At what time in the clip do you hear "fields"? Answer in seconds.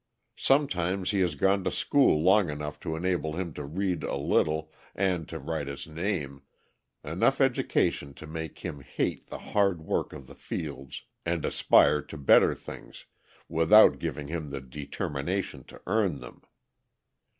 10.33-11.03